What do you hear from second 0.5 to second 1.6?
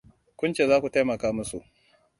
ce zaku taimaka musu.